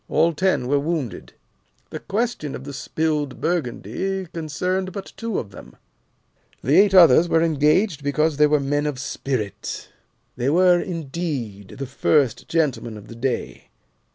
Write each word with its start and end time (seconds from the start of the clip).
All 0.09 0.33
ten 0.33 0.65
were 0.67 0.79
wounded. 0.79 1.33
The 1.91 1.99
question 1.99 2.55
of 2.55 2.63
the 2.63 2.73
spilled 2.73 3.39
Burgundy 3.39 4.25
concerned 4.33 4.91
but 4.93 5.13
two 5.15 5.37
of 5.37 5.51
them. 5.51 5.75
The 6.63 6.75
eight 6.75 6.95
others 6.95 7.27
engaged 7.29 8.01
because 8.03 8.37
they 8.37 8.47
were 8.47 8.59
men 8.59 8.87
of 8.87 8.97
'spirit.' 8.97 9.89
They 10.37 10.49
were, 10.49 10.79
indeed, 10.79 11.75
the 11.77 11.85
first 11.85 12.47
gentlemen 12.49 12.97
of 12.97 13.09
the 13.09 13.15
day. 13.15 13.69